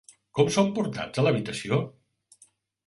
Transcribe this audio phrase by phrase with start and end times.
[0.39, 1.81] Com són portats a l'habitació?